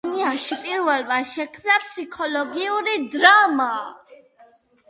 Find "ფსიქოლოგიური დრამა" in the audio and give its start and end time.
1.83-3.69